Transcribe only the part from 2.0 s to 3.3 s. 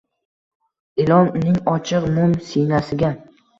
mum siynasiga